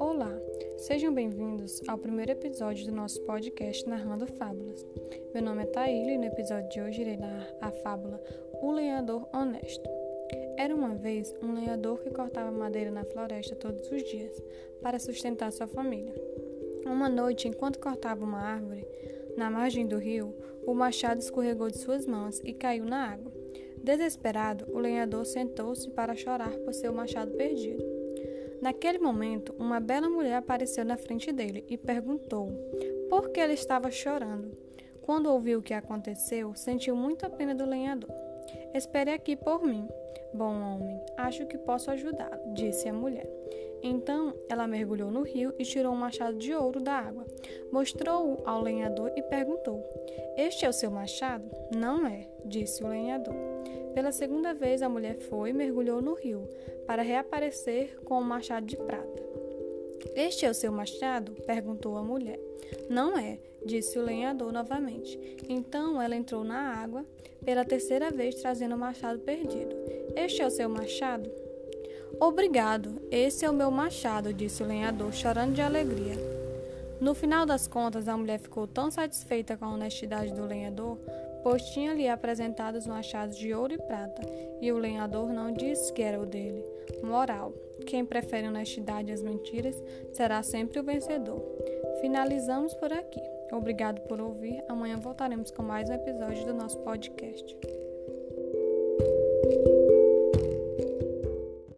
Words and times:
Olá, 0.00 0.36
sejam 0.78 1.14
bem-vindos 1.14 1.80
ao 1.86 1.96
primeiro 1.96 2.32
episódio 2.32 2.86
do 2.86 2.92
nosso 2.92 3.20
podcast 3.22 3.88
Narrando 3.88 4.26
Fábulas. 4.26 4.84
Meu 5.32 5.40
nome 5.40 5.62
é 5.62 5.66
Taília 5.66 6.14
e 6.14 6.18
no 6.18 6.24
episódio 6.24 6.68
de 6.68 6.80
hoje 6.80 7.02
irei 7.02 7.16
narrar 7.16 7.48
a 7.60 7.70
fábula 7.70 8.20
O 8.60 8.72
Lenhador 8.72 9.28
Honesto. 9.32 9.88
Era 10.58 10.74
uma 10.74 10.96
vez 10.96 11.32
um 11.40 11.54
lenhador 11.54 12.00
que 12.00 12.10
cortava 12.10 12.50
madeira 12.50 12.90
na 12.90 13.04
floresta 13.04 13.54
todos 13.54 13.88
os 13.88 14.02
dias 14.02 14.42
para 14.82 14.98
sustentar 14.98 15.52
sua 15.52 15.68
família. 15.68 16.14
Uma 16.84 17.08
noite, 17.08 17.46
enquanto 17.46 17.78
cortava 17.78 18.24
uma 18.24 18.40
árvore 18.40 18.84
na 19.36 19.48
margem 19.48 19.86
do 19.86 19.98
rio, 19.98 20.34
o 20.66 20.74
machado 20.74 21.20
escorregou 21.20 21.70
de 21.70 21.78
suas 21.78 22.04
mãos 22.04 22.40
e 22.42 22.52
caiu 22.52 22.84
na 22.84 23.12
água. 23.12 23.41
Desesperado, 23.82 24.66
o 24.72 24.78
lenhador 24.78 25.24
sentou-se 25.24 25.90
para 25.90 26.14
chorar 26.14 26.52
por 26.58 26.72
seu 26.72 26.92
machado 26.92 27.32
perdido. 27.32 27.82
Naquele 28.60 28.98
momento, 28.98 29.52
uma 29.58 29.80
bela 29.80 30.08
mulher 30.08 30.36
apareceu 30.36 30.84
na 30.84 30.96
frente 30.96 31.32
dele 31.32 31.64
e 31.68 31.76
perguntou 31.76 32.48
por 33.10 33.30
que 33.30 33.40
ele 33.40 33.54
estava 33.54 33.90
chorando. 33.90 34.56
Quando 35.02 35.26
ouviu 35.26 35.58
o 35.58 35.62
que 35.62 35.74
aconteceu, 35.74 36.54
sentiu 36.54 36.94
muita 36.94 37.28
pena 37.28 37.56
do 37.56 37.66
lenhador. 37.66 38.10
Espere 38.72 39.10
aqui 39.10 39.34
por 39.34 39.64
mim, 39.64 39.88
bom 40.34 40.60
homem. 40.60 41.00
Acho 41.16 41.46
que 41.46 41.58
posso 41.58 41.90
ajudá-lo, 41.90 42.54
disse 42.54 42.88
a 42.88 42.92
mulher. 42.92 43.28
Então 43.82 44.34
ela 44.48 44.66
mergulhou 44.66 45.10
no 45.10 45.22
rio 45.22 45.52
e 45.58 45.64
tirou 45.64 45.92
um 45.92 45.96
machado 45.96 46.38
de 46.38 46.54
ouro 46.54 46.80
da 46.80 46.94
água. 46.94 47.26
Mostrou-o 47.72 48.38
ao 48.46 48.62
lenhador 48.62 49.12
e 49.16 49.22
perguntou: 49.22 49.82
Este 50.36 50.64
é 50.64 50.68
o 50.68 50.72
seu 50.72 50.90
machado? 50.90 51.44
Não 51.74 52.06
é, 52.06 52.28
disse 52.44 52.84
o 52.84 52.88
lenhador. 52.88 53.34
Pela 53.94 54.12
segunda 54.12 54.54
vez 54.54 54.82
a 54.82 54.88
mulher 54.88 55.18
foi 55.18 55.50
e 55.50 55.52
mergulhou 55.52 56.00
no 56.00 56.14
rio, 56.14 56.48
para 56.86 57.02
reaparecer 57.02 57.98
com 58.04 58.18
um 58.18 58.24
machado 58.24 58.64
de 58.64 58.76
prata. 58.76 59.11
Este 60.14 60.46
é 60.46 60.50
o 60.50 60.54
seu 60.54 60.72
machado? 60.72 61.32
perguntou 61.46 61.96
a 61.96 62.02
mulher. 62.02 62.38
Não 62.88 63.16
é, 63.18 63.38
disse 63.64 63.98
o 63.98 64.04
lenhador 64.04 64.52
novamente. 64.52 65.18
Então 65.48 66.00
ela 66.00 66.16
entrou 66.16 66.44
na 66.44 66.74
água 66.76 67.04
pela 67.44 67.64
terceira 67.64 68.10
vez, 68.10 68.36
trazendo 68.36 68.74
o 68.74 68.78
machado 68.78 69.18
perdido. 69.20 69.74
Este 70.14 70.42
é 70.42 70.46
o 70.46 70.50
seu 70.50 70.68
machado? 70.68 71.30
Obrigado, 72.20 73.00
esse 73.10 73.44
é 73.44 73.50
o 73.50 73.54
meu 73.54 73.70
machado, 73.70 74.32
disse 74.32 74.62
o 74.62 74.66
lenhador, 74.66 75.12
chorando 75.12 75.54
de 75.54 75.60
alegria. 75.60 76.14
No 77.00 77.14
final 77.14 77.44
das 77.44 77.66
contas, 77.66 78.06
a 78.06 78.16
mulher 78.16 78.38
ficou 78.38 78.66
tão 78.66 78.90
satisfeita 78.90 79.56
com 79.56 79.64
a 79.64 79.74
honestidade 79.74 80.32
do 80.32 80.46
lenhador, 80.46 80.98
pois 81.42 81.62
tinha-lhe 81.70 82.08
apresentado 82.08 82.76
os 82.76 82.86
machados 82.86 83.36
de 83.36 83.52
ouro 83.52 83.74
e 83.74 83.78
prata, 83.78 84.22
e 84.60 84.70
o 84.72 84.78
lenhador 84.78 85.32
não 85.32 85.52
disse 85.52 85.92
que 85.92 86.02
era 86.02 86.20
o 86.20 86.26
dele. 86.26 86.64
Moral: 87.02 87.52
quem 87.86 88.04
prefere 88.04 88.48
honestidade 88.48 89.12
às 89.12 89.22
mentiras 89.22 89.80
será 90.12 90.42
sempre 90.42 90.78
o 90.80 90.84
vencedor. 90.84 91.42
Finalizamos 92.00 92.74
por 92.74 92.92
aqui. 92.92 93.20
Obrigado 93.52 94.00
por 94.02 94.20
ouvir. 94.20 94.62
Amanhã 94.68 94.96
voltaremos 94.96 95.50
com 95.50 95.62
mais 95.62 95.88
um 95.88 95.94
episódio 95.94 96.46
do 96.46 96.54
nosso 96.54 96.78
podcast. 96.78 97.56